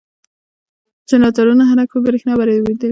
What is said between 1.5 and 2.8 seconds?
حرکت په برېښنا بدلوي.